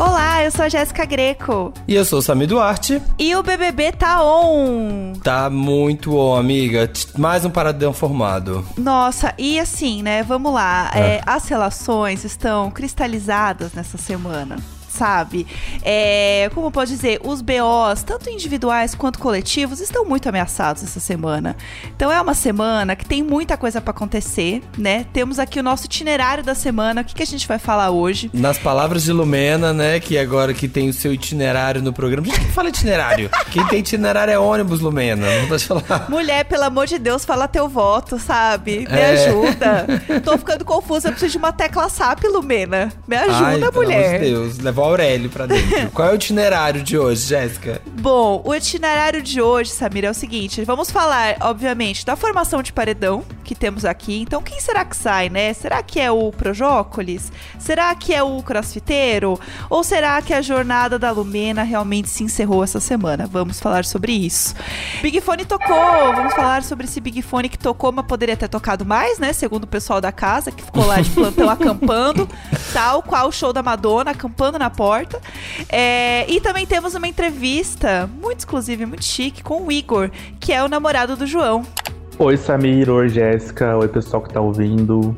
[0.00, 1.72] Olá, eu sou a Jéssica Greco.
[1.88, 3.02] E eu sou o Sami Duarte.
[3.18, 5.14] E o BBB tá on.
[5.24, 6.88] Tá muito on, amiga.
[7.16, 8.64] Mais um paradão formado.
[8.76, 10.22] Nossa, e assim, né?
[10.22, 10.88] Vamos lá.
[10.94, 11.00] É.
[11.00, 14.58] É, as relações estão cristalizadas nessa semana
[14.98, 15.46] sabe?
[15.82, 21.56] É, como pode dizer, os BOs, tanto individuais quanto coletivos, estão muito ameaçados essa semana.
[21.94, 25.06] Então é uma semana que tem muita coisa para acontecer, né?
[25.12, 27.02] Temos aqui o nosso itinerário da semana.
[27.02, 28.28] O que, que a gente vai falar hoje?
[28.34, 30.00] Nas palavras de Lumena, né?
[30.00, 32.26] Que agora que tem o seu itinerário no programa.
[32.26, 33.30] Gente, quem fala itinerário?
[33.52, 35.26] quem tem itinerário é ônibus, Lumena.
[35.40, 36.06] Não pode falar.
[36.08, 38.86] Mulher, pelo amor de Deus, fala teu voto, sabe?
[38.90, 39.10] Me é.
[39.10, 39.86] ajuda.
[40.24, 42.92] Tô ficando confusa, eu preciso de uma tecla SAP, Lumena.
[43.06, 44.20] Me ajuda, Ai, mulher.
[44.20, 45.90] Pelo amor de Deus, levou Aurélio pra dentro.
[45.92, 47.80] Qual é o itinerário de hoje, Jéssica?
[48.00, 52.72] Bom, o itinerário de hoje, Samir, é o seguinte: vamos falar, obviamente, da formação de
[52.72, 54.20] paredão que temos aqui.
[54.20, 55.54] Então, quem será que sai, né?
[55.54, 57.32] Será que é o Projócolis?
[57.58, 59.40] Será que é o crossfiteiro?
[59.70, 63.26] Ou será que a jornada da Lumena realmente se encerrou essa semana?
[63.26, 64.54] Vamos falar sobre isso.
[65.00, 68.84] Big Fone tocou, vamos falar sobre esse Big Fone que tocou, mas poderia ter tocado
[68.84, 69.32] mais, né?
[69.32, 72.28] Segundo o pessoal da casa, que ficou lá de plantão acampando,
[72.72, 75.20] tal qual o show da Madonna, acampando na porta.
[75.68, 80.52] É, e também temos uma entrevista muito exclusiva e muito chique com o Igor, que
[80.52, 81.64] é o namorado do João.
[82.16, 82.88] Oi, Samir.
[82.88, 83.76] Oi, Jéssica.
[83.76, 85.16] Oi, pessoal que tá ouvindo.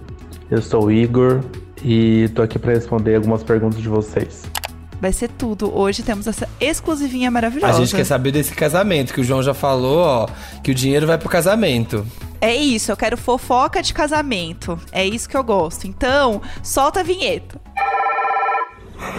[0.50, 1.40] Eu sou o Igor
[1.84, 4.44] e tô aqui para responder algumas perguntas de vocês.
[4.98, 5.74] Vai ser tudo.
[5.74, 7.74] Hoje temos essa exclusivinha maravilhosa.
[7.74, 10.28] A gente quer saber desse casamento, que o João já falou, ó,
[10.62, 12.06] que o dinheiro vai pro casamento.
[12.40, 14.78] É isso, eu quero fofoca de casamento.
[14.90, 15.86] É isso que eu gosto.
[15.86, 17.60] Então, solta a vinheta.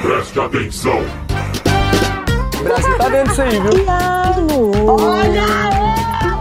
[0.01, 0.99] Preste atenção.
[2.59, 3.85] O Brasil tá dentro disso aí, viu?
[4.87, 5.45] Olha!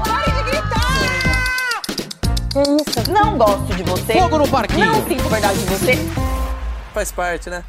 [0.04, 1.82] Pare de gritar!
[2.50, 2.60] Que
[2.90, 3.10] isso?
[3.10, 4.12] Não gosto de você.
[4.12, 4.86] Fogo no parquinho.
[4.86, 5.98] Não sinto verdade de você.
[6.92, 7.64] Faz parte, né?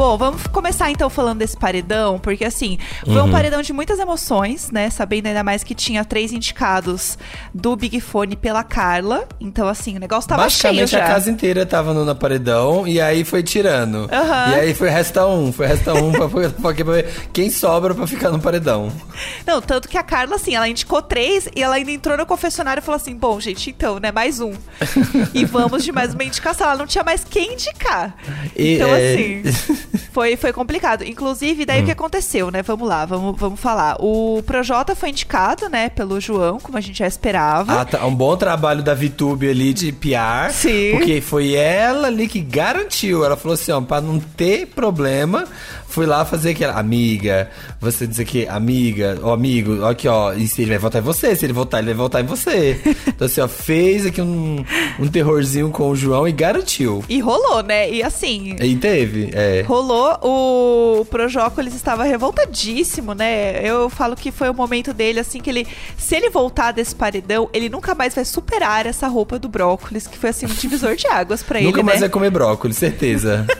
[0.00, 3.26] Bom, vamos começar então falando desse paredão, porque assim, foi uhum.
[3.26, 4.88] um paredão de muitas emoções, né?
[4.88, 7.18] Sabendo ainda mais que tinha três indicados
[7.52, 9.28] do Big Fone pela Carla.
[9.38, 11.04] Então, assim, o negócio tava Basicamente, cheio já.
[11.04, 14.04] a casa inteira tava no, paredão e aí foi tirando.
[14.04, 14.52] Uhum.
[14.52, 18.06] E aí foi resta um, foi resta um pra, pra, pra, ver quem sobra pra
[18.06, 18.90] ficar no paredão.
[19.46, 22.80] Não, tanto que a Carla, assim, ela indicou três e ela ainda entrou no confessionário
[22.80, 24.54] e falou assim: bom, gente, então, né, mais um.
[25.34, 26.68] e vamos de mais uma indicação.
[26.68, 28.16] Ela não tinha mais quem indicar.
[28.56, 29.12] E, então, é...
[29.12, 29.89] assim.
[30.12, 31.04] foi, foi complicado.
[31.04, 31.82] Inclusive, daí hum.
[31.82, 32.62] o que aconteceu, né?
[32.62, 33.96] Vamos lá, vamos, vamos falar.
[34.00, 37.80] O Projota foi indicado, né, pelo João, como a gente já esperava.
[37.80, 38.06] Ah, tá.
[38.06, 40.50] Um bom trabalho da VTube ali de PR.
[40.52, 40.92] Sim.
[40.92, 43.24] Porque foi ela ali que garantiu.
[43.24, 45.44] Ela falou assim, ó, pra não ter problema,
[45.90, 46.78] fui lá fazer aquela.
[46.80, 50.32] Amiga, você diz aqui, amiga, ó, amigo, ó, aqui, ó.
[50.32, 52.80] E se ele vai votar em você, se ele votar, ele vai votar em você.
[53.06, 54.64] então, assim, ó, fez aqui um,
[54.98, 57.04] um terrorzinho com o João e garantiu.
[57.08, 57.90] E rolou, né?
[57.90, 58.56] E assim.
[58.60, 59.62] E teve, é.
[59.66, 60.18] Rolou.
[60.22, 63.60] O Projócolis estava revoltadíssimo, né?
[63.66, 65.66] Eu falo que foi o momento dele, assim, que ele.
[65.96, 70.16] Se ele voltar desse paredão, ele nunca mais vai superar essa roupa do brócolis, que
[70.16, 71.68] foi assim um divisor de águas para ele.
[71.68, 72.06] Nunca mais né?
[72.06, 73.46] vai comer brócolis, certeza.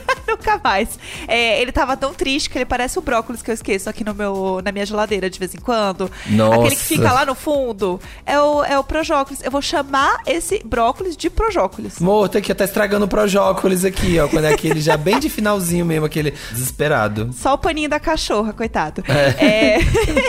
[0.63, 0.99] mais.
[1.27, 4.13] É, ele tava tão triste que ele parece o brócolis que eu esqueço aqui no
[4.13, 6.11] meu, na minha geladeira de vez em quando.
[6.27, 6.55] Nossa.
[6.55, 7.99] Aquele que fica lá no fundo.
[8.25, 9.41] É o, é o Projócolis.
[9.43, 12.01] Eu vou chamar esse brócolis de Projócolis.
[12.01, 14.27] Amor, tem que tá estragando o Projócolis aqui, ó.
[14.27, 17.31] Quando é aquele já bem de finalzinho mesmo, aquele desesperado.
[17.33, 19.03] Só o paninho da cachorra, coitado.
[19.07, 19.45] É.
[19.45, 19.79] é...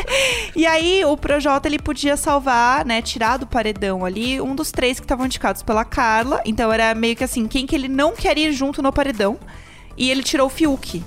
[0.56, 4.98] e aí, o Projota, ele podia salvar, né, tirar do paredão ali, um dos três
[4.98, 6.40] que estavam indicados pela Carla.
[6.44, 9.38] Então era meio que assim, quem que ele não quer ir junto no paredão.
[9.96, 11.02] E ele tirou o Fiuk.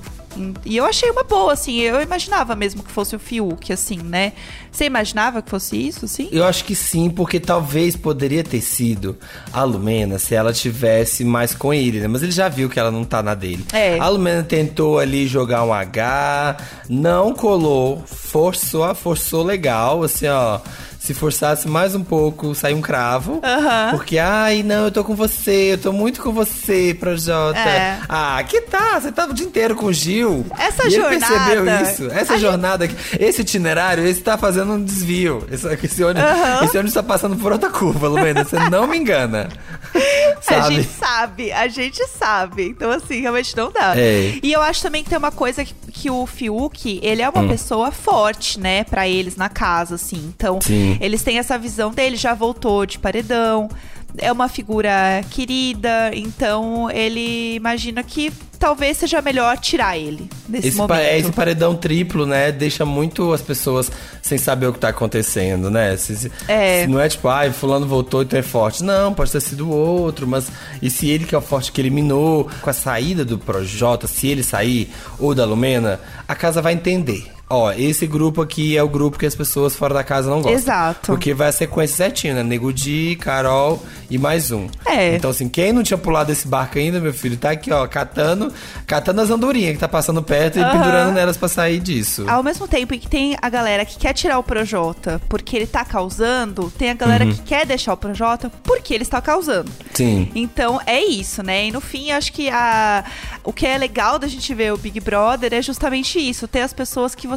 [0.65, 1.79] E eu achei uma boa, assim.
[1.79, 4.33] Eu imaginava mesmo que fosse o Fiuk, assim, né?
[4.75, 6.27] Você imaginava que fosse isso, sim?
[6.33, 9.17] Eu acho que sim, porque talvez poderia ter sido
[9.53, 12.09] a Lumena se ela tivesse mais com ele, né?
[12.09, 13.65] Mas ele já viu que ela não tá na dele.
[13.71, 13.97] É.
[13.97, 16.57] A Lumena tentou ali jogar um H,
[16.89, 20.59] não colou, forçou, forçou legal, assim, ó
[21.05, 23.33] se forçasse mais um pouco, sair um cravo.
[23.33, 23.91] Uhum.
[23.91, 27.59] Porque, ai, não, eu tô com você, eu tô muito com você, Projota.
[27.59, 27.99] É.
[28.09, 28.99] Ah, que tá?
[28.99, 30.43] Você tava o dia inteiro com o Gil.
[30.57, 31.13] Essa e jornada.
[31.13, 32.11] Ele percebeu isso.
[32.11, 32.97] Essa jornada, gente...
[33.19, 35.45] esse itinerário, esse tá fazendo um desvio.
[35.51, 36.65] Esse, esse, ônibus, uhum.
[36.65, 38.43] esse ônibus tá passando por outra curva, Lumena.
[38.43, 39.49] Você não me engana.
[40.47, 42.67] A gente sabe, a gente sabe.
[42.67, 43.97] Então, assim, realmente não dá.
[43.97, 44.37] É.
[44.41, 47.41] E eu acho também que tem uma coisa que, que o Fiuk, ele é uma
[47.41, 47.47] hum.
[47.47, 50.33] pessoa forte, né, para eles na casa, assim.
[50.35, 50.97] Então, Sim.
[51.01, 53.69] Eles têm essa visão dele, já voltou de paredão,
[54.17, 60.77] é uma figura querida, então ele imagina que talvez seja melhor tirar ele nesse Esse,
[60.77, 61.01] momento.
[61.01, 63.91] esse paredão triplo, né, deixa muito as pessoas
[64.21, 65.97] sem saber o que tá acontecendo, né?
[65.97, 66.83] Se, se- É.
[66.83, 68.83] se não é tipo, ai, fulano voltou então é forte.
[68.83, 70.47] Não, pode ter sido o outro, mas
[70.81, 74.27] e se ele que é o forte que eliminou, com a saída do Projota, se
[74.27, 77.34] ele sair, ou da Lumena, a casa vai entender.
[77.47, 80.53] Ó, esse grupo aqui é o grupo que as pessoas fora da casa não gostam.
[80.53, 81.05] Exato.
[81.11, 82.41] Porque vai a sequência certinha, né?
[82.41, 84.67] Nego Di, Carol e mais um.
[84.83, 85.15] É.
[85.15, 88.51] Então, assim, quem não tinha pulado esse barco ainda, meu filho, tá aqui, ó, catando,
[88.87, 90.71] catando as andorinhas que tá passando perto e Aham.
[90.71, 92.25] pendurando nelas pra sair disso.
[92.27, 95.85] Ao mesmo tempo que tem a galera que quer tirar o Projota porque ele tá
[95.85, 97.31] causando, tem a galera Uhum.
[97.31, 99.71] que quer deixar o Projota porque ele está causando.
[99.93, 100.31] Sim.
[100.33, 101.67] Então é isso, né?
[101.67, 103.03] E no fim, acho que a,
[103.43, 106.73] o que é legal da gente ver o Big Brother é justamente isso: ter as
[106.73, 107.34] pessoas que você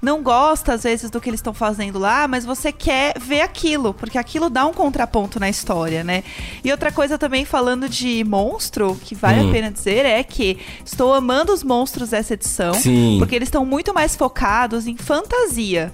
[0.00, 3.92] não gosta, às vezes, do que eles estão fazendo lá, mas você quer ver aquilo,
[3.94, 6.22] porque aquilo dá um contraponto na história, né?
[6.64, 9.48] E outra coisa também, falando de monstro, que vale Hum.
[9.48, 13.16] a pena dizer, é que estou amando os monstros dessa edição, Sim.
[13.18, 15.92] porque eles estão muito mais focados em fantasia.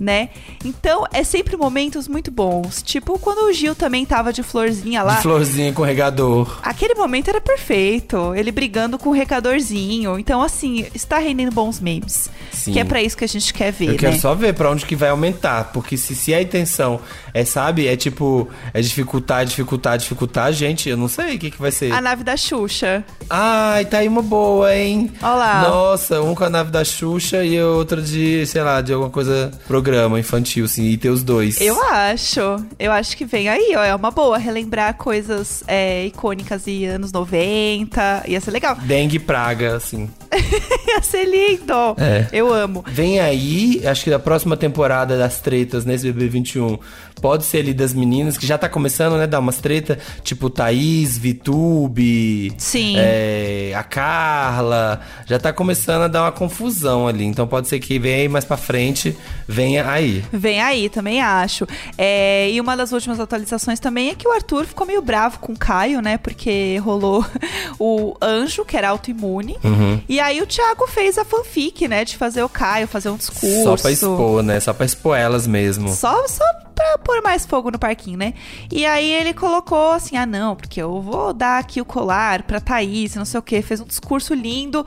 [0.00, 0.30] Né?
[0.64, 2.80] Então é sempre momentos muito bons.
[2.82, 5.16] Tipo quando o Gil também tava de florzinha lá.
[5.16, 6.58] De florzinha com regador.
[6.62, 8.34] Aquele momento era perfeito.
[8.34, 10.18] Ele brigando com o recadorzinho.
[10.18, 12.30] Então, assim, está rendendo bons memes.
[12.50, 12.72] Sim.
[12.72, 14.18] Que é pra isso que a gente quer ver, Eu quero né?
[14.18, 15.64] só ver pra onde que vai aumentar.
[15.72, 17.00] Porque se, se a intenção
[17.32, 21.60] é, sabe, é tipo, é dificultar, dificultar, dificultar, gente, eu não sei o que, que
[21.60, 21.92] vai ser.
[21.92, 23.04] A nave da Xuxa.
[23.28, 25.10] Ai, tá aí uma boa, hein?
[25.22, 25.62] Ó lá.
[25.68, 29.50] Nossa, um com a nave da Xuxa e outro de, sei lá, de alguma coisa,
[29.66, 31.60] programa infantil, assim, e ter os dois.
[31.60, 32.40] Eu acho.
[32.78, 33.82] Eu acho que vem aí, ó.
[33.82, 34.38] É uma boa.
[34.38, 38.24] Relembrar coisas é, icônicas de anos 90.
[38.26, 38.76] Ia ser legal.
[38.76, 40.08] Dengue e praga, assim.
[40.88, 41.96] Ia ser lindo.
[41.98, 42.26] É.
[42.32, 42.84] Eu amo.
[42.86, 46.78] Vem aí, acho que a próxima temporada das tretas nesse BB21
[47.20, 49.26] pode ser ali das meninas, que já tá começando, né?
[49.26, 52.94] Dar umas tretas, tipo Thaís, Vitube, Sim.
[52.96, 55.00] é, a Carla.
[55.26, 57.24] Já tá começando a dar uma confusão ali.
[57.24, 59.16] Então pode ser que venha aí mais pra frente,
[59.46, 60.24] venha aí.
[60.32, 61.66] Vem aí, também acho.
[61.98, 65.52] É, e uma das últimas atualizações também é que o Arthur ficou meio bravo com
[65.52, 66.18] o Caio, né?
[66.18, 67.24] Porque rolou
[67.78, 69.56] o anjo, que era autoimune.
[69.62, 70.00] Uhum.
[70.08, 72.04] E aí o Thiago fez a fanfic, né?
[72.04, 73.64] De fazer o Caio fazer um discurso.
[73.64, 74.60] Só pra expor, né?
[74.60, 75.88] Só pra expor elas mesmo.
[75.90, 76.44] Só, só
[76.74, 78.34] pra pôr mais fogo no parquinho, né?
[78.70, 82.60] E aí ele colocou assim: ah, não, porque eu vou dar aqui o colar pra
[82.60, 83.62] Thaís, não sei o quê.
[83.62, 84.84] Fez um discurso lindo.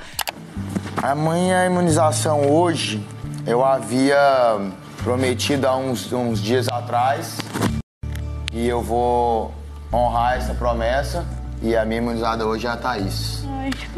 [1.01, 3.03] A minha imunização hoje,
[3.45, 4.17] eu havia
[5.03, 7.37] prometido há uns, uns dias atrás
[8.53, 9.53] e eu vou
[9.91, 11.25] honrar essa promessa
[11.63, 13.41] e a minha imunizada hoje é a Thaís.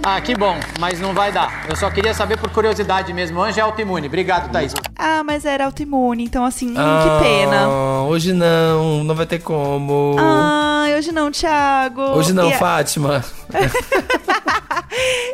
[0.03, 1.65] Ah, que bom, mas não vai dar.
[1.67, 3.41] Eu só queria saber por curiosidade mesmo.
[3.41, 4.05] Anjo é autoimune.
[4.07, 4.73] Obrigado, Thaís.
[4.95, 7.67] Ah, mas era autoimune, então assim, hum, Ah, que pena.
[8.07, 10.15] Hoje não, não vai ter como.
[10.19, 12.01] Ai, hoje não, Thiago.
[12.01, 13.23] Hoje não, E a- Fátima.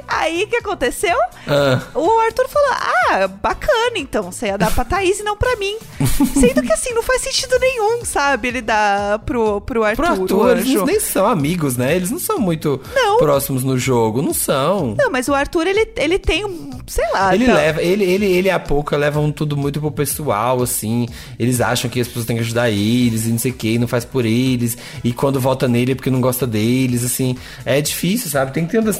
[0.07, 1.15] Aí o que aconteceu?
[1.47, 1.81] Ah.
[1.95, 4.23] O Arthur falou: Ah, bacana, então.
[4.31, 5.77] Você ia dar pra Thaís e não pra mim.
[6.39, 8.47] Sendo que assim, não faz sentido nenhum, sabe?
[8.49, 10.03] Ele dá pro, pro Arthur.
[10.03, 11.95] Pro Arthur, eles nem são amigos, né?
[11.95, 13.17] Eles não são muito Não.
[13.17, 14.95] próximos no jogo, não são.
[14.97, 16.71] Não, mas o Arthur, ele, ele tem um.
[16.87, 17.33] Sei lá.
[17.33, 21.07] Ele tá- leva, ele, ele, ele e a Pouca levam tudo muito pro pessoal, assim.
[21.39, 23.87] Eles acham que as pessoas têm que ajudar eles e não sei o que, não
[23.87, 24.77] faz por eles.
[25.03, 27.37] E quando vota nele é porque não gosta deles, assim.
[27.65, 28.51] É difícil, sabe?
[28.51, 28.99] Tem que ter um dis-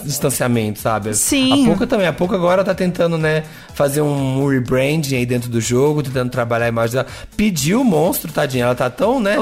[0.76, 1.14] sabe?
[1.14, 1.64] Sim.
[1.64, 2.08] A Pouca também.
[2.08, 3.44] A Pouca agora tá tentando, né,
[3.74, 7.08] fazer um rebranding aí dentro do jogo, tentando trabalhar a imagem dela.
[7.36, 8.66] Pediu o monstro, tadinha.
[8.66, 9.38] Ela tá tão, né,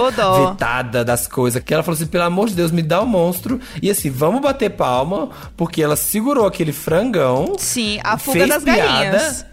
[0.49, 3.59] vetada das coisas, que ela falou assim, pelo amor de Deus, me dá o monstro.
[3.81, 7.55] E assim, vamos bater palma, porque ela segurou aquele frangão.
[7.57, 9.45] Sim, a fuga fez das piada, galinhas.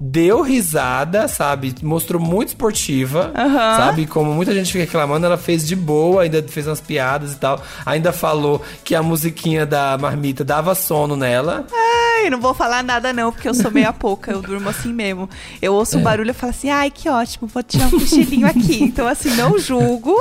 [0.00, 1.74] Deu risada, sabe?
[1.82, 3.76] Mostrou muito esportiva, Aham.
[3.76, 4.06] sabe?
[4.06, 7.62] Como muita gente fica reclamando, ela fez de boa, ainda fez umas piadas e tal.
[7.86, 11.64] Ainda falou que a musiquinha da marmita dava sono nela.
[11.72, 15.28] Ai, não vou falar nada não, porque eu sou meia pouca, eu durmo assim mesmo.
[15.62, 16.02] Eu ouço um É.
[16.02, 18.82] barulho e falo assim, ai, que ótimo, vou tirar um cochilinho aqui.
[18.94, 20.14] Então, assim, não julgo.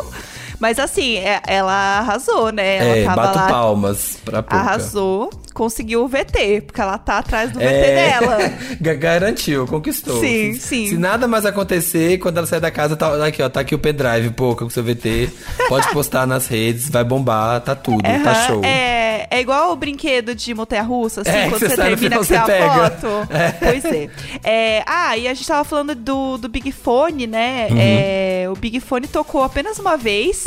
[0.60, 2.78] Mas assim, é- ela arrasou, né?
[2.78, 4.56] Ela é, tava bato lá, palmas pra pouca.
[4.56, 8.38] arrasou, conseguiu o VT, porque ela tá atrás do VT É, dela.
[8.82, 10.20] ga- garantiu, conquistou.
[10.20, 10.88] Sim, se, sim.
[10.88, 13.80] Se nada mais acontecer, quando ela sair da casa, tá aqui, ó, tá aqui o
[13.80, 15.30] pendrive, pouca com seu VT.
[15.70, 18.62] Pode postar nas redes, vai bombar, tá tudo, tá Aham, show.
[18.64, 22.36] É, é igual o brinquedo de montanha-russa, assim, É, quando você você termina que você
[22.36, 23.08] a foto.
[23.60, 24.10] Pois é.
[24.44, 27.68] É, Ah, e a gente tava falando do, do Big Fone, né?
[27.70, 27.78] Uhum.
[27.80, 30.44] É, o Big Fone tocou apenas uma vez.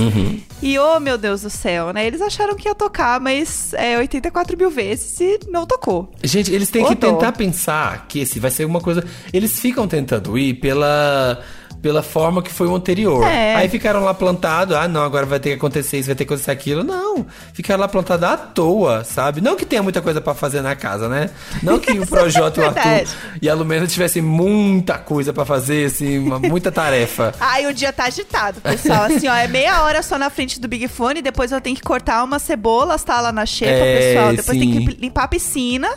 [0.62, 2.06] E, oh, meu Deus do céu, né?
[2.06, 6.10] Eles acharam que ia tocar, mas é 84 mil vezes e não tocou.
[6.22, 9.04] Gente, eles têm que tentar pensar que esse vai ser uma coisa.
[9.32, 11.42] Eles ficam tentando ir pela
[11.82, 13.24] pela forma que foi o anterior.
[13.24, 13.54] É.
[13.56, 16.32] Aí ficaram lá plantados, ah, não, agora vai ter que acontecer isso, vai ter que
[16.32, 16.82] acontecer aquilo.
[16.82, 19.40] Não, ficaram lá plantados à toa, sabe?
[19.40, 21.30] Não que tenha muita coisa pra fazer na casa, né?
[21.62, 23.10] Não que o Projota e o Arthur Verdade.
[23.40, 27.32] e a Lumena tivessem muita coisa pra fazer, assim, uma- muita tarefa.
[27.40, 29.04] Ai, o dia tá agitado, pessoal.
[29.04, 31.82] Assim, ó, é meia hora só na frente do Big Fone, depois eu tenho que
[31.82, 34.30] cortar umas cebolas, tá lá na xepa, É, pessoal.
[34.30, 34.86] Depois tem sim.
[34.86, 35.88] que limpar a piscina.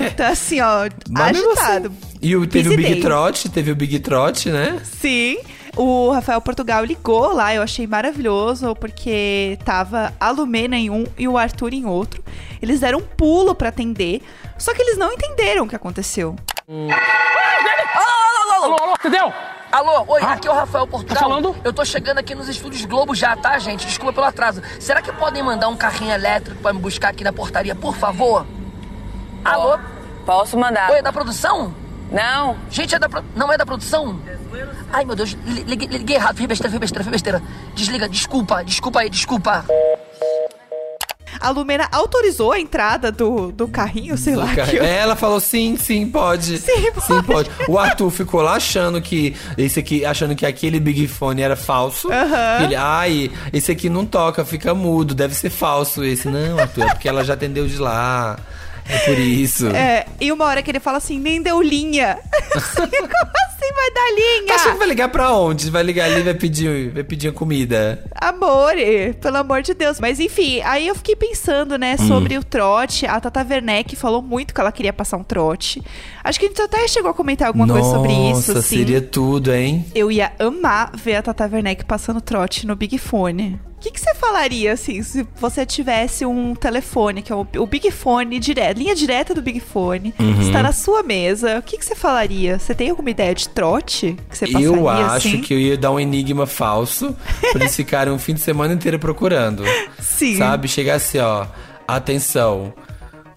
[0.00, 1.88] Então, assim, ó, Mas mesmo agitado.
[1.88, 2.07] assim.
[2.20, 3.00] E o, teve o Busy Big.
[3.02, 4.80] Trot, teve o Big Trot, né?
[4.84, 5.38] Sim.
[5.76, 11.28] O Rafael Portugal ligou lá, eu achei maravilhoso, porque tava a Lumena em um e
[11.28, 12.22] o Arthur em outro.
[12.60, 14.20] Eles deram um pulo pra atender,
[14.58, 16.34] só que eles não entenderam o que aconteceu.
[16.68, 16.88] Alô,
[18.52, 19.32] alô, alô, alô, entendeu?
[19.70, 21.14] Alô, oi, Ah, aqui é o Rafael Portugal.
[21.16, 21.54] tá falando?
[21.62, 23.86] Eu tô chegando aqui nos estúdios Globo já, tá, gente?
[23.86, 24.62] Desculpa pelo atraso.
[24.80, 28.46] Será que podem mandar um carrinho elétrico pra me buscar aqui na portaria, por favor?
[29.44, 29.78] Alô?
[30.26, 30.90] Posso mandar.
[30.90, 31.74] Oi, é da produção?
[32.10, 32.56] Não.
[32.70, 33.22] Gente, é da pro...
[33.36, 34.18] não é da produção?
[34.92, 37.42] Ai, meu Deus, li- liguei, liguei errado, fiz besteira, fiz besteira, fiz besteira.
[37.74, 39.64] Desliga, desculpa, desculpa aí, desculpa.
[41.40, 44.52] A Lumena autorizou a entrada do, do carrinho, sei lá.
[44.56, 46.58] Cara, que eu- Ela falou sim, sim, pode.
[46.58, 47.48] Sim, pode.
[47.68, 52.10] O Arthur ficou lá achando que esse aqui, achando que aquele Big Fone era falso.
[52.10, 52.64] Aham.
[52.64, 56.26] Ele, ai, esse aqui não toca, fica mudo, deve ser falso esse.
[56.26, 58.36] Não, Arthur, é porque ela já atendeu de lá.
[58.88, 59.68] É por isso.
[59.68, 62.18] É, e uma hora que ele fala assim, nem deu linha.
[62.74, 62.88] Como
[63.60, 64.54] assim vai dar linha?
[64.54, 65.70] Acha que vai ligar pra onde?
[65.70, 68.04] Vai ligar ali e vai pedir, vai pedir comida.
[68.14, 69.98] Amore, pelo amor de Deus.
[70.00, 72.06] Mas enfim, aí eu fiquei pensando, né, Hum.
[72.08, 73.06] sobre o trote.
[73.06, 75.82] A Tata Werneck falou muito que ela queria passar um trote.
[76.22, 78.76] Acho que a gente até chegou a comentar alguma coisa sobre isso, Nossa, assim.
[78.78, 79.84] seria tudo, hein?
[79.94, 83.58] Eu ia amar ver a Tata Werneck passando trote no Big Fone.
[83.76, 87.64] O que, que você falaria, assim, se você tivesse um telefone, que é o, o
[87.66, 90.40] Big Fone, direto, linha direta do Big Fone, Uhum.
[90.40, 92.58] está na sua mesa, o que, que você falaria?
[92.58, 95.40] Você tem alguma ideia de trote que você passaria, Eu acho assim?
[95.40, 97.16] que eu ia dar um enigma falso
[97.52, 99.64] pra eles ficarem um fim de semana inteiro procurando.
[99.98, 100.36] Sim.
[100.36, 100.68] Sabe?
[100.68, 101.46] Chegar assim, ó.
[101.86, 102.72] Atenção.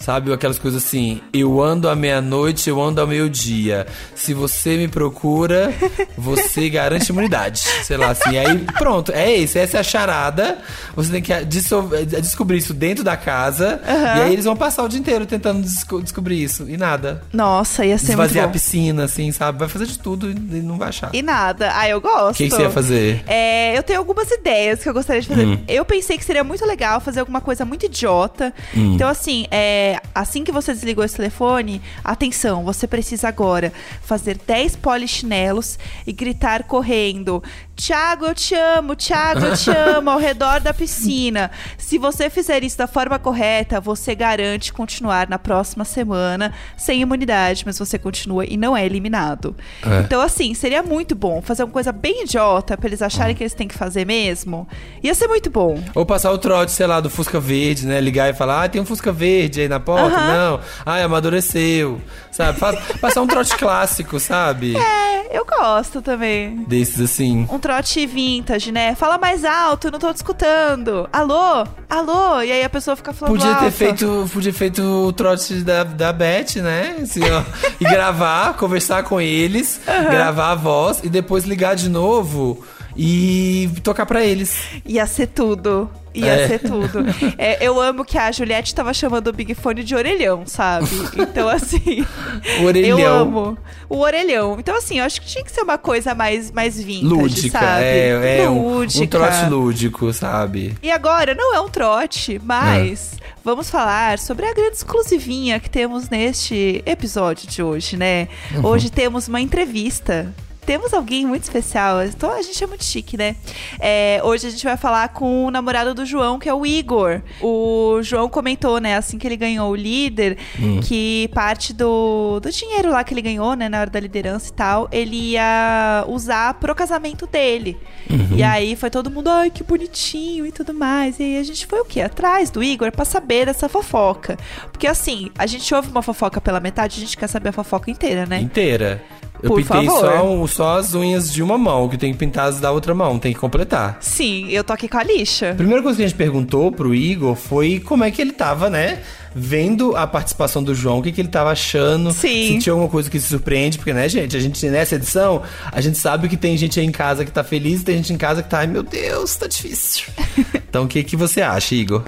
[0.02, 3.86] Sabe aquelas coisas assim, eu ando à meia-noite, eu ando ao meio-dia.
[4.16, 5.74] Se você me procura,
[6.18, 7.60] você garante imunidade.
[7.84, 8.38] Sei lá, assim.
[8.38, 10.58] Aí, pronto, é isso, essa é a charada.
[10.96, 13.80] Você tem que dissolver- descobrir isso dentro da casa.
[13.88, 14.18] Aham.
[14.18, 16.66] E aí eles vão passar o dia inteiro tentando desco- descobrir isso.
[16.70, 17.22] E nada.
[17.32, 19.60] Nossa, ia ser muito Esvaziar a piscina, assim, sabe?
[19.60, 21.10] Vai fazer de tudo e não vai achar.
[21.14, 21.72] E nada.
[21.76, 22.32] Ah, eu gosto.
[22.32, 23.24] O que, que você ia fazer?
[23.28, 25.46] É, eu tenho algumas ideias que eu gostaria de fazer.
[25.46, 25.60] Hum.
[25.68, 28.54] Eu pensei que seria muito legal fazer alguma coisa muito idiota.
[28.76, 28.94] Hum.
[28.96, 34.76] Então, assim, é, assim que você desligou esse telefone, atenção, você precisa agora fazer 10
[34.78, 37.44] polichinelos e gritar correndo.
[37.86, 41.50] Tiago, eu te amo, Tiago, eu te amo, ao redor da piscina.
[41.80, 47.64] Se você fizer isso da forma correta, você garante continuar na próxima semana sem imunidade,
[47.66, 49.56] mas você continua e não é eliminado.
[49.84, 50.02] É.
[50.02, 53.06] Então, assim, seria muito bom fazer uma coisa bem idiota pra eles Hum.
[53.06, 54.68] acharem que eles têm que fazer mesmo.
[55.02, 55.84] Ia ser muito bom.
[55.96, 58.00] Ou passar o trote, sei lá, do Fusca Verde, né?
[58.00, 60.16] Ligar e falar, ah, tem um Fusca Verde aí na porta?
[60.18, 60.28] Aham.
[60.52, 60.60] Não.
[60.86, 62.00] Ah, amadureceu.
[62.32, 62.60] Sabe?
[63.02, 64.78] Passar um trote clássico, sabe?
[64.78, 66.64] É, eu gosto também.
[66.68, 67.48] Desses assim.
[67.52, 67.71] Um trote
[68.08, 68.96] vintage, né?
[68.96, 71.08] Fala mais alto, não tô te escutando.
[71.14, 71.66] Alô?
[71.90, 72.42] Alô?
[72.42, 73.76] E aí a pessoa fica falando Podia ter alto.
[73.78, 76.98] feito, podia feito o trote da, da Beth, né?
[77.02, 77.44] Assim, ó,
[77.80, 82.64] e gravar, conversar com eles, gravar a voz e depois ligar de novo
[82.96, 84.56] e tocar pra eles.
[84.86, 85.90] Ia ser tudo.
[86.14, 86.48] Ia É.
[86.48, 87.06] ser tudo.
[87.38, 90.90] É, eu amo que a Juliette tava chamando o Big Fone de orelhão, sabe?
[91.18, 92.06] Então, assim.
[92.66, 93.00] Orelhão.
[93.00, 93.58] Eu amo.
[93.88, 94.58] O orelhão.
[94.60, 97.84] Então, assim, eu acho que tinha que ser uma coisa mais, mais vintage, Lúdica, sabe?
[97.86, 99.04] é, é um, Lúdica.
[99.06, 100.76] um trote lúdico, sabe?
[100.84, 106.10] E agora, não é um trote, mas vamos falar sobre a grande exclusivinha que temos
[106.10, 108.28] neste episódio de hoje, né?
[108.54, 108.66] Uhum.
[108.66, 110.34] Hoje temos uma entrevista.
[110.72, 112.02] Temos alguém muito especial.
[112.06, 113.36] Então a gente é muito chique, né?
[113.78, 117.22] É, hoje a gente vai falar com o namorado do João, que é o Igor.
[117.42, 120.80] O João comentou, né, assim que ele ganhou o líder, Hum.
[120.82, 124.54] que parte do, do dinheiro lá que ele ganhou, né, na hora da liderança e
[124.54, 127.78] tal, ele ia usar pro casamento dele.
[128.10, 128.38] Uhum.
[128.38, 131.20] E aí foi todo mundo, ai, que bonitinho e tudo mais.
[131.20, 132.00] E aí a gente foi o quê?
[132.00, 134.38] Atrás do Igor pra saber dessa fofoca.
[134.72, 137.92] Porque assim, a gente ouve uma fofoca pela metade, a gente quer saber a fofoca
[137.92, 138.40] inteira, né?
[138.40, 139.04] Inteira.
[139.44, 140.00] Eu Por pintei favor.
[140.00, 142.94] só, um- só as unhas de uma mão, que tem que pintar as da outra
[142.94, 143.98] mão, tem que completar.
[144.00, 145.52] Sim, eu tô aqui com a lixa.
[145.52, 148.70] A primeira coisa que a gente perguntou pro Igor foi como é que ele tava,
[148.70, 149.00] né?
[149.34, 152.12] Vendo a participação do João, o que, que ele tava achando.
[152.12, 152.48] Sim.
[152.54, 154.36] Se tinha alguma coisa que se surpreende, porque, né, gente?
[154.36, 157.44] A gente, nessa edição, a gente sabe que tem gente aí em casa que tá
[157.44, 160.08] feliz e tem gente em casa que tá, ai meu Deus, tá difícil.
[160.70, 162.04] então, o que, que você acha, Igor?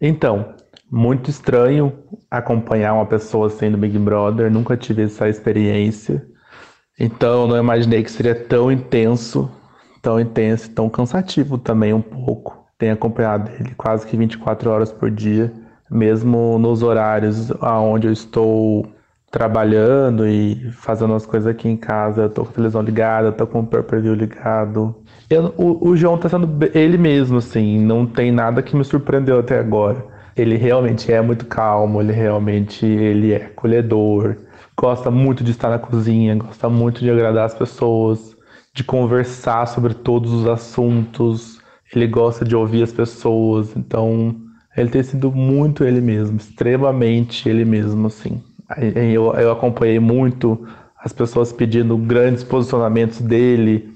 [0.00, 0.54] Então,
[0.90, 1.92] muito estranho
[2.30, 6.22] acompanhar uma pessoa sendo Big Brother, nunca tive essa experiência.
[6.98, 9.50] Então não imaginei que seria tão intenso,
[10.00, 12.64] tão intenso, tão cansativo também um pouco.
[12.78, 15.52] Tenho acompanhado ele quase que 24 horas por dia,
[15.90, 18.86] mesmo nos horários onde eu estou
[19.30, 23.46] trabalhando e fazendo as coisas aqui em casa, eu tô com a televisão ligada, tô
[23.46, 24.94] com o pay-per-view ligado.
[25.28, 29.38] Eu, o, o João tá sendo ele mesmo, assim, não tem nada que me surpreendeu
[29.40, 30.02] até agora.
[30.36, 34.36] Ele realmente é muito calmo, ele realmente ele é acolhedor,
[34.76, 38.36] gosta muito de estar na cozinha, gosta muito de agradar as pessoas,
[38.74, 41.58] de conversar sobre todos os assuntos,
[41.94, 44.36] ele gosta de ouvir as pessoas, então
[44.76, 48.42] ele tem sido muito ele mesmo, extremamente ele mesmo, assim.
[48.94, 50.66] Eu, eu acompanhei muito
[51.02, 53.94] as pessoas pedindo grandes posicionamentos dele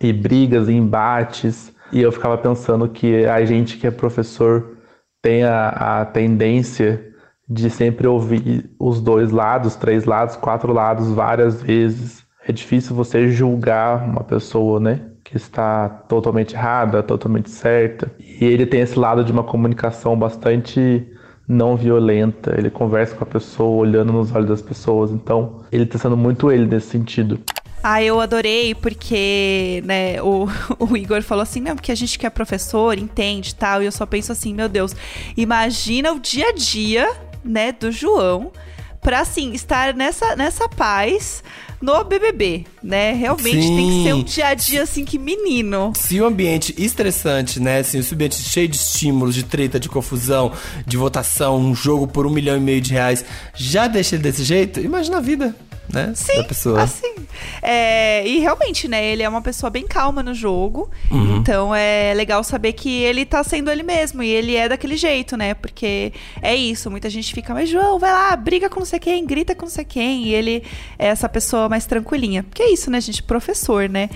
[0.00, 4.78] e brigas e embates, e eu ficava pensando que a gente que é professor
[5.22, 7.08] tem a, a tendência
[7.48, 12.22] de sempre ouvir os dois lados, três lados, quatro lados várias vezes.
[12.46, 15.00] É difícil você julgar uma pessoa, né?
[15.24, 18.10] Que está totalmente errada, totalmente certa.
[18.18, 21.06] E ele tem esse lado de uma comunicação bastante
[21.46, 22.54] não violenta.
[22.56, 25.10] Ele conversa com a pessoa, olhando nos olhos das pessoas.
[25.10, 27.40] Então, ele está sendo muito ele nesse sentido.
[27.82, 30.46] Ah, eu adorei porque, né, o,
[30.78, 33.92] o Igor falou assim, não, porque a gente que é professor, entende tal, e eu
[33.92, 34.94] só penso assim, meu Deus,
[35.36, 37.08] imagina o dia a dia,
[37.48, 38.52] né, do João,
[39.00, 41.42] pra, assim, estar nessa, nessa paz
[41.80, 43.12] no BBB, né?
[43.12, 43.76] Realmente Sim.
[43.76, 45.92] tem que ser um dia a dia, assim, que menino.
[45.96, 50.52] Se o ambiente estressante, né, assim, o ambiente cheio de estímulos, de treta, de confusão,
[50.84, 53.24] de votação, um jogo por um milhão e meio de reais,
[53.54, 55.54] já deixa ele desse jeito, imagina a vida
[55.92, 56.12] né?
[56.14, 56.82] Sim, da pessoa.
[56.82, 57.14] assim.
[57.62, 60.90] É, e realmente, né, ele é uma pessoa bem calma no jogo.
[61.10, 61.36] Uhum.
[61.36, 64.22] Então é legal saber que ele tá sendo ele mesmo.
[64.22, 65.54] E ele é daquele jeito, né?
[65.54, 66.90] Porque é isso.
[66.90, 69.70] Muita gente fica, mas João, vai lá, briga com não sei quem, grita com não
[69.70, 70.24] sei quem.
[70.24, 70.62] E ele
[70.98, 72.42] é essa pessoa mais tranquilinha.
[72.42, 73.22] Porque é isso, né, gente?
[73.22, 74.10] Professor, né?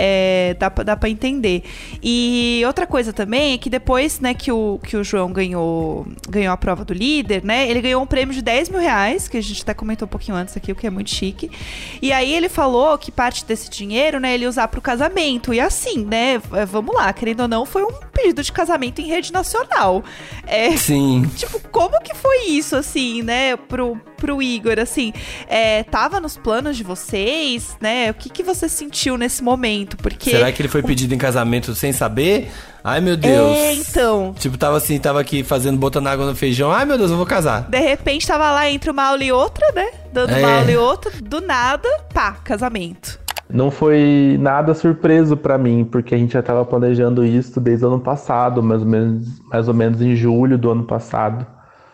[0.00, 1.64] É, dá, dá pra entender.
[2.00, 6.52] E outra coisa também é que depois, né, que o, que o João ganhou, ganhou
[6.52, 7.68] a prova do líder, né?
[7.68, 10.36] Ele ganhou um prêmio de 10 mil reais, que a gente até comentou um pouquinho
[10.36, 11.50] antes aqui, o que é muito chique.
[12.00, 15.52] E aí ele falou que parte desse dinheiro, né, ele ia usar pro casamento.
[15.52, 19.06] E assim, né, é, vamos lá, querendo ou não, foi um pedido de casamento em
[19.06, 20.04] rede nacional.
[20.46, 21.28] É, Sim.
[21.36, 25.12] Tipo, como que foi isso, assim, né, pro, pro Igor, assim?
[25.46, 28.10] É, tava nos planos de vocês, né?
[28.10, 29.87] O que, que você sentiu nesse momento?
[29.96, 30.30] Porque.
[30.30, 32.50] Será que ele foi pedido em casamento sem saber?
[32.82, 33.56] Ai, meu Deus.
[33.56, 34.34] É, então.
[34.38, 36.70] Tipo, tava assim, tava aqui fazendo, botando água no feijão.
[36.70, 37.68] Ai, meu Deus, eu vou casar.
[37.68, 39.90] De repente, tava lá entre uma aula e outra, né?
[40.12, 40.38] Dando é.
[40.38, 41.10] uma aula e outra.
[41.22, 43.18] Do nada, pá, casamento.
[43.50, 47.88] Não foi nada surpreso para mim, porque a gente já estava planejando isso desde o
[47.88, 51.46] ano passado, mais ou, menos, mais ou menos em julho do ano passado,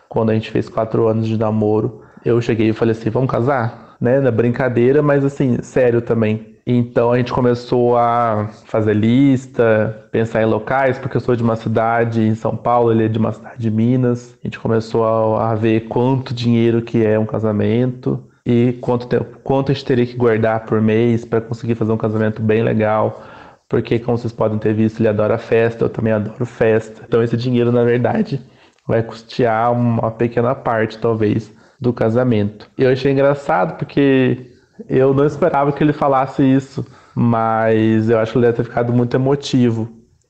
[0.09, 2.01] quando a gente fez quatro anos de namoro.
[2.25, 3.95] Eu cheguei e falei assim: vamos casar?
[4.01, 4.19] Né?
[4.19, 6.54] Na brincadeira, mas assim, sério também.
[6.67, 11.55] Então a gente começou a fazer lista, pensar em locais, porque eu sou de uma
[11.55, 14.35] cidade em São Paulo, ele é de uma cidade de Minas.
[14.43, 19.37] A gente começou a, a ver quanto dinheiro que é um casamento e quanto tempo,
[19.43, 23.23] quanto a gente teria que guardar por mês para conseguir fazer um casamento bem legal.
[23.69, 27.03] Porque, como vocês podem ter visto, ele adora festa, eu também adoro festa.
[27.07, 28.39] Então, esse dinheiro, na verdade,
[28.87, 32.69] vai custear uma pequena parte, talvez, do casamento.
[32.77, 34.54] Eu achei engraçado porque
[34.87, 38.93] eu não esperava que ele falasse isso, mas eu acho que ele deve ter ficado
[38.93, 39.89] muito emotivo.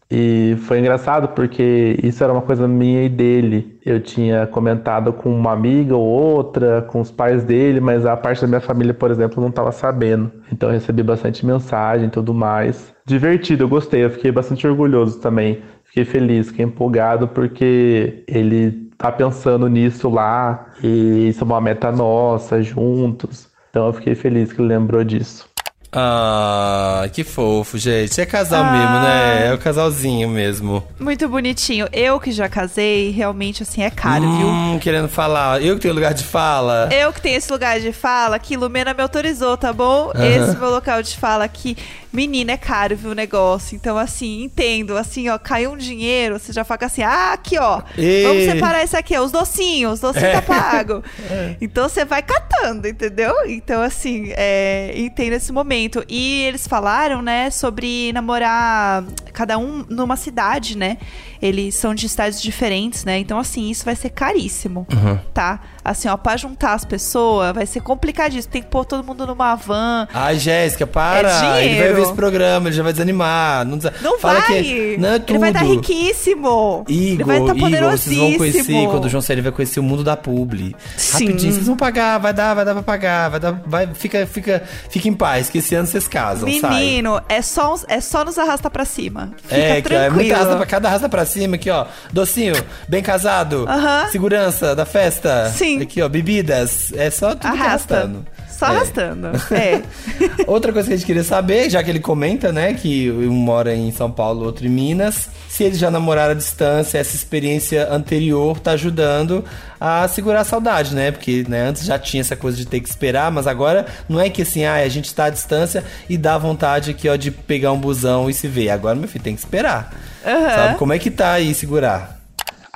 [0.10, 3.80] E foi engraçado porque isso era uma coisa minha e dele.
[3.84, 8.42] Eu tinha comentado com uma amiga ou outra, com os pais dele, mas a parte
[8.42, 10.32] da minha família, por exemplo, não estava sabendo.
[10.52, 12.94] Então eu recebi bastante mensagem e tudo mais.
[13.06, 15.64] Divertido, eu gostei, eu fiquei bastante orgulhoso também.
[15.86, 21.92] Fiquei feliz, fiquei empolgado porque ele tá pensando nisso lá e isso é uma meta
[21.92, 23.55] nossa juntos.
[23.76, 25.50] Então eu fiquei feliz que ele lembrou disso.
[25.98, 28.20] Ah, que fofo, gente.
[28.20, 29.48] É casal ah, mesmo, né?
[29.48, 30.84] É o casalzinho mesmo.
[31.00, 31.88] Muito bonitinho.
[31.94, 34.80] Eu que já casei, realmente, assim, é caro, hum, viu?
[34.82, 35.62] querendo falar.
[35.62, 36.90] Eu que tenho lugar de fala.
[36.92, 40.12] Eu que tenho esse lugar de fala, que Lumena me autorizou, tá bom?
[40.14, 40.24] Uhum.
[40.24, 41.78] Esse meu local de fala aqui.
[42.12, 43.76] Menina, é caro, viu, o negócio.
[43.76, 44.98] Então, assim, entendo.
[44.98, 47.82] Assim, ó, caiu um dinheiro, você já fala assim, ah, aqui, ó.
[47.98, 48.24] E...
[48.24, 50.42] Vamos separar isso aqui, ó, os docinhos, os docinhos tá é.
[50.42, 51.04] tá pago.
[51.30, 51.56] é.
[51.60, 53.34] Então, você vai catando, entendeu?
[53.48, 56.06] Então, assim, é, entendo esse momento momento.
[56.10, 60.98] E eles falaram, né, sobre namorar cada um numa cidade, né?
[61.42, 63.20] Eles são de cidades diferentes, né?
[63.20, 65.18] Então, assim, isso vai ser caríssimo, Uhum.
[65.34, 65.60] tá?
[65.86, 68.52] Assim, ó, pra juntar as pessoas vai ser complicadíssimo.
[68.52, 70.08] Tem que pôr todo mundo numa van.
[70.12, 71.60] Ai, Jéssica, para.
[71.60, 73.64] É ele vai ver esse programa, ele já vai desanimar.
[73.66, 74.64] Não, desa- Não Fala vai!
[74.64, 75.30] Que, não é tudo.
[75.34, 76.86] Ele vai estar riquíssimo.
[76.88, 78.90] Igor, ele vai estar Igor, vocês vão conhecer, poderosíssimo.
[78.92, 80.76] quando o João ele vai conhecer o mundo da publi.
[80.98, 81.26] Sim.
[81.28, 84.64] Rapidinho, vocês vão pagar, vai dar, vai dar pra pagar, vai dar, vai, fica, fica,
[84.90, 86.70] fica em paz, que esse ano vocês casam, sai.
[86.80, 89.32] Menino, é só, é só nos arrasta pra cima.
[89.44, 90.16] Fica É, que ó, é tranquilo.
[90.16, 91.86] muita arrasta pra cada arrasta pra cima aqui, ó.
[92.12, 92.56] Docinho,
[92.88, 94.08] bem casado, Aham.
[94.10, 95.52] segurança da festa.
[95.56, 95.75] Sim.
[95.82, 96.92] Aqui, ó, bebidas.
[96.96, 97.96] É só tudo Arrasta.
[97.96, 98.26] arrastando.
[98.50, 98.70] Só É.
[98.70, 99.28] arrastando.
[99.52, 99.82] É.
[100.48, 103.76] Outra coisa que a gente queria saber, já que ele comenta, né, que um mora
[103.76, 108.58] em São Paulo, outro em Minas, se eles já namoraram à distância, essa experiência anterior
[108.60, 109.44] tá ajudando
[109.80, 111.12] a segurar a saudade, né?
[111.12, 114.30] Porque né, antes já tinha essa coisa de ter que esperar, mas agora não é
[114.30, 117.72] que assim, ah, a gente tá à distância e dá vontade aqui, ó, de pegar
[117.74, 118.70] um busão e se ver.
[118.70, 119.94] Agora, meu filho, tem que esperar.
[120.24, 120.78] Sabe?
[120.78, 122.15] Como é que tá aí segurar?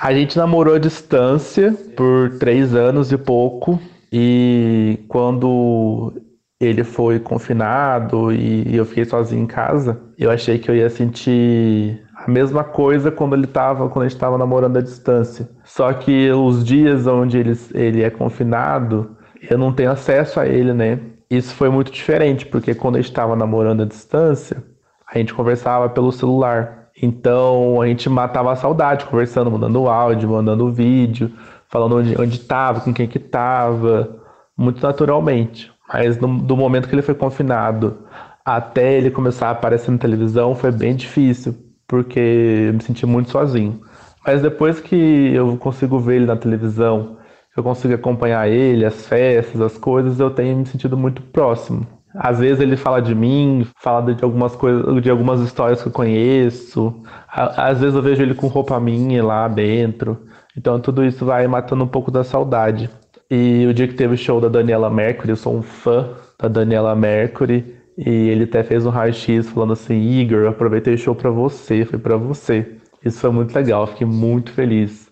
[0.02, 3.78] A gente namorou à distância por três anos e pouco.
[4.12, 6.14] E quando
[6.58, 12.02] ele foi confinado e eu fiquei sozinho em casa, eu achei que eu ia sentir
[12.16, 15.50] a mesma coisa quando ele tava, quando a gente estava namorando à distância.
[15.66, 19.18] Só que os dias onde ele, ele é confinado,
[19.50, 21.00] eu não tenho acesso a ele, né?
[21.30, 24.64] Isso foi muito diferente, porque quando a gente estava namorando à distância,
[25.06, 26.79] a gente conversava pelo celular.
[27.02, 31.32] Então a gente matava a saudade, conversando, mandando áudio, mandando vídeo,
[31.70, 34.18] falando onde, onde tava, com quem que tava,
[34.58, 35.72] muito naturalmente.
[35.88, 37.98] Mas no- do momento que ele foi confinado
[38.46, 41.56] até ele começar a aparecer na televisão foi bem difícil,
[41.88, 43.80] porque eu me senti muito sozinho.
[44.26, 44.96] Mas depois que
[45.34, 47.18] eu consigo ver ele na televisão,
[47.56, 51.86] eu consigo acompanhar ele, as festas, as coisas, eu tenho me sentido muito próximo.
[52.22, 55.92] Às vezes ele fala de mim, fala de algumas coisas, de algumas histórias que eu
[55.92, 56.94] conheço.
[57.30, 60.18] Às vezes eu vejo ele com roupa minha lá dentro.
[60.58, 62.90] Então tudo isso vai matando um pouco da saudade.
[63.32, 66.50] E o dia que teve o show da Daniela Mercury, eu sou um fã da
[66.50, 71.30] Daniela Mercury, e ele até fez um raio-x falando assim: Igor, aproveitei o show pra
[71.30, 72.76] você, foi pra você.
[73.04, 75.09] Isso foi muito legal, fiquei muito feliz.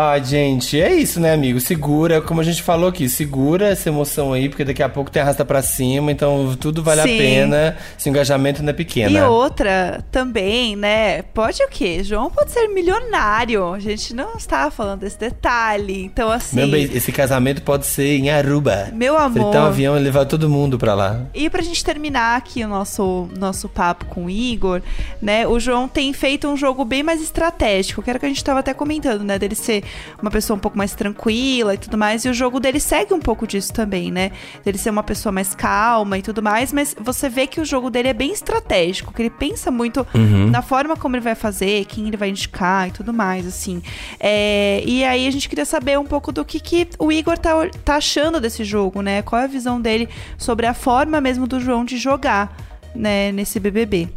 [0.00, 1.58] Ai, gente, é isso, né, amigo?
[1.58, 5.20] Segura, como a gente falou aqui, segura essa emoção aí, porque daqui a pouco tem
[5.20, 7.14] arrasta pra cima, então tudo vale Sim.
[7.16, 9.18] a pena se o engajamento não é pequeno.
[9.18, 11.22] E outra também, né?
[11.22, 12.04] Pode o quê?
[12.04, 13.74] João pode ser milionário.
[13.74, 16.04] A gente não está falando desse detalhe.
[16.04, 16.54] Então, assim.
[16.54, 18.90] Meu bem, esse casamento pode ser em Aruba.
[18.92, 19.50] Meu amor.
[19.50, 21.22] tem um avião e levar todo mundo pra lá.
[21.34, 24.80] E pra gente terminar aqui o nosso, nosso papo com o Igor,
[25.20, 25.44] né?
[25.44, 28.44] O João tem feito um jogo bem mais estratégico, que era o que a gente
[28.44, 29.40] tava até comentando, né?
[29.40, 29.87] Dele ser
[30.20, 32.24] uma pessoa um pouco mais tranquila e tudo mais.
[32.24, 34.32] E o jogo dele segue um pouco disso também, né?
[34.64, 36.72] Dele ser uma pessoa mais calma e tudo mais.
[36.72, 40.06] Mas você vê que o jogo dele é bem estratégico, que ele pensa muito
[40.50, 43.82] na forma como ele vai fazer, quem ele vai indicar e tudo mais, assim.
[44.18, 47.52] É, e aí a gente queria saber um pouco do que, que o Igor tá,
[47.84, 49.22] tá achando desse jogo, né?
[49.22, 52.56] Qual é a visão dele sobre a forma mesmo do João de jogar,
[52.94, 54.08] né, nesse BBB.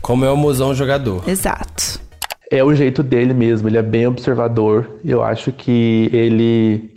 [0.00, 1.28] Como é o mozão jogador.
[1.28, 2.00] Exato.
[2.50, 4.98] É o jeito dele mesmo, ele é bem observador.
[5.04, 6.92] Eu acho que ele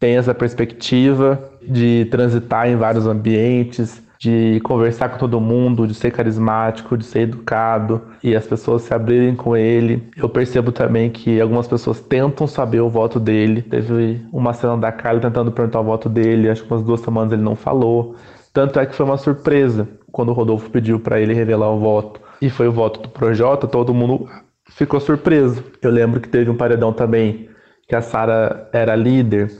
[0.00, 6.10] tem essa perspectiva de transitar em vários ambientes, de conversar com todo mundo, de ser
[6.10, 10.08] carismático, de ser educado e as pessoas se abrirem com ele.
[10.16, 13.60] Eu percebo também que algumas pessoas tentam saber o voto dele.
[13.60, 17.30] Teve uma cena da Carla tentando perguntar o voto dele, acho que umas duas semanas
[17.30, 18.16] ele não falou.
[18.54, 22.22] Tanto é que foi uma surpresa quando o Rodolfo pediu para ele revelar o voto.
[22.40, 24.26] E foi o voto do Projota, todo mundo
[24.70, 25.64] ficou surpreso.
[25.80, 27.48] Eu lembro que teve um paredão também
[27.88, 29.50] que a Sara era líder,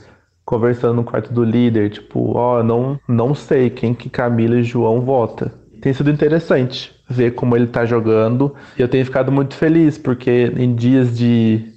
[0.43, 5.01] conversando no quarto do líder, tipo, ó, não, não sei quem que Camila e João
[5.01, 5.53] vota.
[5.81, 8.55] Tem sido interessante ver como ele tá jogando.
[8.77, 11.74] E eu tenho ficado muito feliz, porque em dias de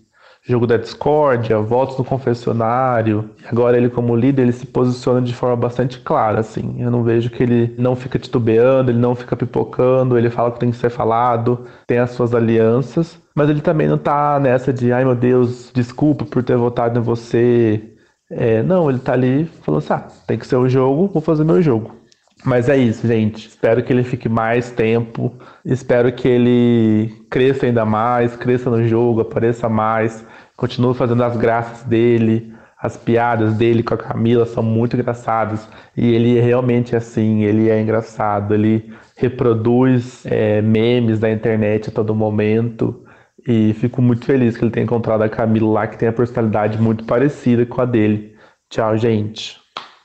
[0.49, 5.57] jogo da discórdia, votos no confessionário, agora ele como líder, ele se posiciona de forma
[5.57, 6.77] bastante clara, assim.
[6.79, 10.53] Eu não vejo que ele não fica titubeando, ele não fica pipocando, ele fala o
[10.53, 14.73] que tem que ser falado, tem as suas alianças, mas ele também não tá nessa
[14.73, 17.95] de, ai meu Deus, desculpa por ter votado em você.
[18.31, 21.45] É, não, ele tá ali falando assim, ah, tem que ser o jogo, vou fazer
[21.45, 21.99] meu jogo.
[22.45, 23.49] Mas é isso, gente.
[23.49, 25.35] Espero que ele fique mais tempo.
[25.65, 30.25] Espero que ele cresça ainda mais, cresça no jogo, apareça mais.
[30.59, 32.53] Continue fazendo as graças dele.
[32.83, 35.69] As piadas dele com a Camila são muito engraçadas.
[35.97, 38.55] E ele é realmente assim, ele é engraçado.
[38.55, 43.05] Ele reproduz é, memes da internet a todo momento.
[43.47, 46.77] E fico muito feliz que ele tenha encontrado a Camila lá, que tem a personalidade
[46.77, 48.35] muito parecida com a dele.
[48.69, 49.59] Tchau, gente.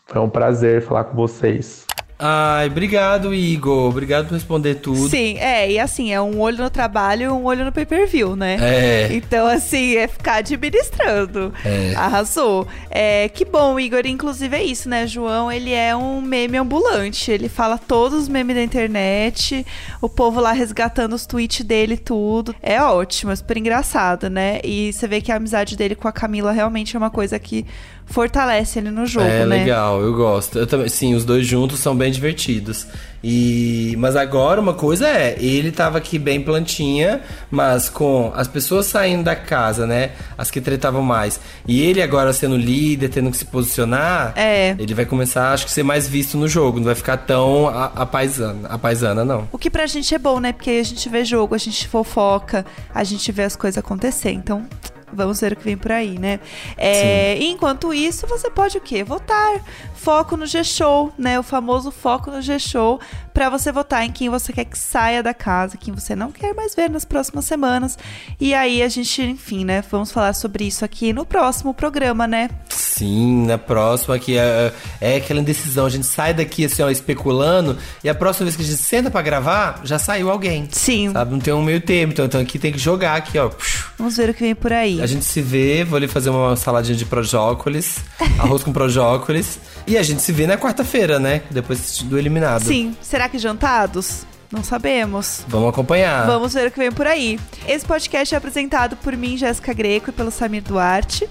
[0.05, 1.87] Foi um prazer falar com vocês.
[2.25, 3.89] Ai, obrigado, Igor.
[3.89, 5.09] Obrigado por responder tudo.
[5.09, 8.57] Sim, é, e assim, é um olho no trabalho e um olho no pay-per-view, né?
[8.61, 9.09] É.
[9.11, 11.53] Então, assim, é ficar administrando.
[11.65, 11.93] É.
[11.97, 12.65] Arrasou.
[12.89, 14.05] É, que bom, Igor.
[14.05, 15.05] Inclusive é isso, né?
[15.05, 17.29] João, ele é um meme ambulante.
[17.29, 19.65] Ele fala todos os memes da internet,
[20.01, 22.55] o povo lá resgatando os tweets dele tudo.
[22.61, 24.61] É ótimo, é super engraçado, né?
[24.63, 27.65] E você vê que a amizade dele com a Camila realmente é uma coisa que
[28.05, 29.45] fortalece ele no jogo, É né?
[29.45, 30.59] legal, eu gosto.
[30.59, 32.85] Eu também, sim, os dois juntos são bem divertidos.
[33.25, 38.85] E mas agora uma coisa é, ele tava aqui bem plantinha, mas com as pessoas
[38.87, 40.11] saindo da casa, né?
[40.37, 41.39] As que tretavam mais.
[41.65, 44.75] E ele agora sendo líder, tendo que se posicionar, É.
[44.77, 47.85] ele vai começar, acho que ser mais visto no jogo, não vai ficar tão a,
[47.95, 49.47] a paisana, a paisana não.
[49.53, 50.51] O que pra gente é bom, né?
[50.51, 54.31] Porque aí a gente vê jogo, a gente fofoca, a gente vê as coisas acontecer.
[54.31, 54.65] Então,
[55.13, 56.39] vamos ver o que vem por aí, né?
[56.77, 59.03] É, enquanto isso, você pode o quê?
[59.03, 59.61] Votar.
[59.95, 61.39] Foco no G-Show, né?
[61.39, 62.99] O famoso foco no G-Show.
[63.33, 66.53] Pra você votar em quem você quer que saia da casa, quem você não quer
[66.53, 67.97] mais ver nas próximas semanas.
[68.39, 69.83] E aí a gente, enfim, né?
[69.89, 72.49] Vamos falar sobre isso aqui no próximo programa, né?
[72.69, 75.87] Sim, na próxima que é, é aquela indecisão.
[75.87, 79.09] A gente sai daqui assim, ó, especulando, e a próxima vez que a gente senta
[79.09, 80.67] pra gravar, já saiu alguém.
[80.71, 81.11] Sim.
[81.11, 81.31] Sabe?
[81.31, 82.13] Não tem um meio termo.
[82.13, 83.49] Então, então aqui tem que jogar aqui, ó.
[83.97, 85.01] Vamos ver o que vem por aí.
[85.01, 87.97] A gente se vê, vou ali fazer uma saladinha de projócolis,
[88.37, 89.57] arroz com projócolis.
[89.87, 91.41] E a gente se vê na quarta-feira, né?
[91.49, 92.63] Depois do eliminado.
[92.63, 92.95] Sim.
[93.01, 94.25] Será que jantados?
[94.51, 95.41] Não sabemos.
[95.47, 96.27] Vamos acompanhar.
[96.27, 97.39] Vamos ver o que vem por aí.
[97.67, 101.27] Esse podcast é apresentado por mim, Jéssica Greco, e pelo Samir Duarte.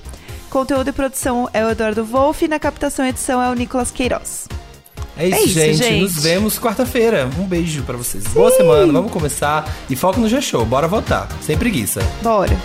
[0.51, 3.91] Conteúdo e produção é o Eduardo Wolff e na captação e edição é o Nicolas
[3.91, 4.49] Queiroz.
[5.17, 5.77] É isso, É isso, gente.
[5.79, 6.03] gente.
[6.03, 7.29] Nos vemos quarta-feira.
[7.39, 8.25] Um beijo pra vocês.
[8.29, 9.69] Boa semana, vamos começar.
[9.89, 10.65] E foco no G-Show.
[10.67, 11.29] Bora votar.
[11.43, 12.01] Sem preguiça.
[12.23, 12.57] Bora.